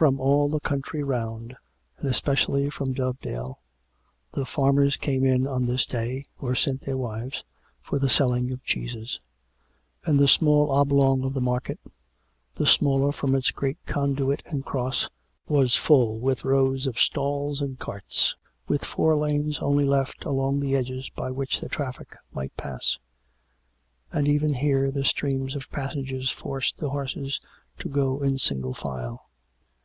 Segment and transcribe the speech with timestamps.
[0.00, 1.54] From all the country round,
[1.98, 3.58] and especially from Dovedale,
[4.32, 7.44] the farmers came in on this day, or sent their wives,
[7.82, 9.20] for the selling of cheeses;
[10.06, 11.78] and the small oblong of the market—
[12.56, 15.10] the smaller from its great Conduit and Cross—
[15.48, 18.34] was full with rows of stalls and carts,
[18.68, 22.96] with four lanes only left along the edges by which the traffic might pass;
[24.10, 27.38] and even here the streams of passengers forced the horses
[27.78, 29.26] to go in single file.